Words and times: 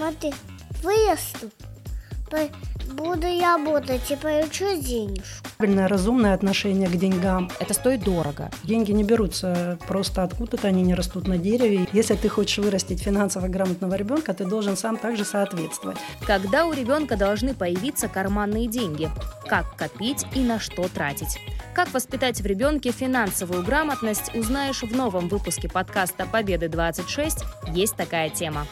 смотри, 0.00 0.32
вырасту, 0.82 1.50
буду 2.94 3.26
работать 3.40 4.10
и 4.10 4.16
получу 4.16 4.80
денежку. 4.80 5.48
Правильное, 5.58 5.88
разумное 5.88 6.32
отношение 6.32 6.88
к 6.88 6.96
деньгам. 6.96 7.50
Это 7.60 7.74
стоит 7.74 8.02
дорого. 8.02 8.50
Деньги 8.64 8.92
не 8.92 9.04
берутся 9.04 9.78
просто 9.86 10.22
откуда-то, 10.22 10.68
они 10.68 10.82
не 10.82 10.94
растут 10.94 11.28
на 11.28 11.36
дереве. 11.36 11.86
Если 11.92 12.14
ты 12.14 12.30
хочешь 12.30 12.56
вырастить 12.58 13.02
финансово 13.02 13.48
грамотного 13.48 13.94
ребенка, 13.94 14.32
ты 14.32 14.46
должен 14.46 14.74
сам 14.74 14.96
также 14.96 15.26
соответствовать. 15.26 15.98
Когда 16.26 16.64
у 16.64 16.72
ребенка 16.72 17.16
должны 17.16 17.52
появиться 17.54 18.08
карманные 18.08 18.68
деньги? 18.68 19.10
Как 19.46 19.76
копить 19.76 20.24
и 20.34 20.40
на 20.40 20.58
что 20.58 20.88
тратить? 20.88 21.38
Как 21.74 21.92
воспитать 21.92 22.40
в 22.40 22.46
ребенке 22.46 22.90
финансовую 22.90 23.62
грамотность, 23.64 24.34
узнаешь 24.34 24.82
в 24.82 24.96
новом 24.96 25.28
выпуске 25.28 25.68
подкаста 25.68 26.24
«Победы 26.24 26.66
26». 26.66 27.44
Есть 27.74 27.96
такая 27.96 28.30
тема. 28.30 28.66